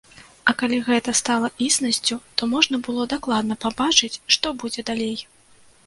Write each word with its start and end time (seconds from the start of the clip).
А 0.51 0.53
калі 0.61 0.79
гэта 0.87 1.13
стала 1.21 1.51
існасцю, 1.67 2.19
то 2.37 2.51
можна 2.55 2.75
было 2.91 3.07
дакладна 3.15 3.61
пабачыць 3.67 4.15
што 4.39 4.47
будзе 4.65 4.81
далей. 4.91 5.17